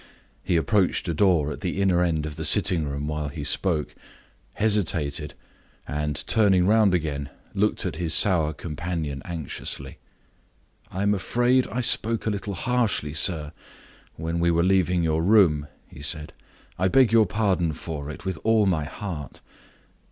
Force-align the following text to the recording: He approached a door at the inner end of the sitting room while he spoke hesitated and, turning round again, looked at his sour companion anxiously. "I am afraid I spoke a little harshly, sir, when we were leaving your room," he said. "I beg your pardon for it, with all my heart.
He 0.43 0.55
approached 0.55 1.07
a 1.09 1.13
door 1.13 1.51
at 1.51 1.59
the 1.59 1.79
inner 1.79 2.03
end 2.03 2.25
of 2.25 2.35
the 2.35 2.43
sitting 2.43 2.85
room 2.85 3.07
while 3.07 3.27
he 3.27 3.43
spoke 3.43 3.93
hesitated 4.53 5.35
and, 5.87 6.25
turning 6.25 6.65
round 6.65 6.95
again, 6.95 7.29
looked 7.53 7.85
at 7.85 7.97
his 7.97 8.11
sour 8.11 8.51
companion 8.51 9.21
anxiously. 9.25 9.99
"I 10.89 11.03
am 11.03 11.13
afraid 11.13 11.67
I 11.67 11.81
spoke 11.81 12.25
a 12.25 12.31
little 12.31 12.55
harshly, 12.55 13.13
sir, 13.13 13.51
when 14.15 14.39
we 14.39 14.49
were 14.49 14.63
leaving 14.63 15.03
your 15.03 15.21
room," 15.21 15.67
he 15.87 16.01
said. 16.01 16.33
"I 16.79 16.87
beg 16.87 17.11
your 17.11 17.27
pardon 17.27 17.71
for 17.71 18.09
it, 18.09 18.25
with 18.25 18.39
all 18.43 18.65
my 18.65 18.85
heart. 18.85 19.41